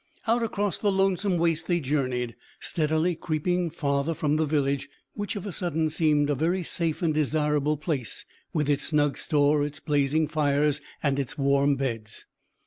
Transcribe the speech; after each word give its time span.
Out 0.25 0.41
across 0.41 0.79
the 0.79 0.91
lonesome 0.91 1.37
waste 1.37 1.67
they 1.67 1.79
journeyed, 1.79 2.35
steadily 2.59 3.13
creeping 3.15 3.69
farther 3.69 4.15
from 4.15 4.35
the 4.37 4.47
village, 4.47 4.89
which 5.13 5.35
of 5.35 5.45
a 5.45 5.51
sudden 5.51 5.91
seemed 5.91 6.27
a 6.27 6.33
very 6.33 6.63
safe 6.63 7.03
and 7.03 7.13
desirable 7.13 7.77
place, 7.77 8.25
with 8.51 8.67
its 8.67 8.85
snug 8.85 9.15
store, 9.15 9.63
its 9.63 9.79
blazing 9.79 10.27
fires, 10.27 10.81
and 11.03 11.19
its 11.19 11.37
warm 11.37 11.75
beds. 11.75 12.25